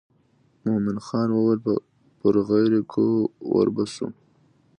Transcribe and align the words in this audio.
مومن 0.63 0.97
خان 1.05 1.29
وویل 1.31 1.59
پر 2.19 2.35
غیر 2.49 2.71
کوو 2.91 3.17
ور 3.53 3.67
به 3.75 3.83
شو. 3.93 4.07